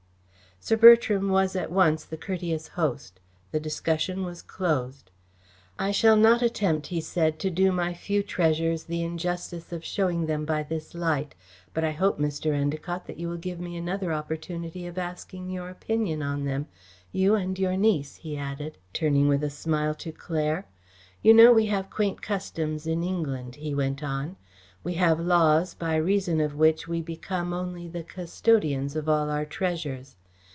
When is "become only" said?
27.01-27.87